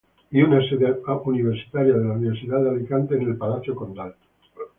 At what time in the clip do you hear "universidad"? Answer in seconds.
2.15-2.59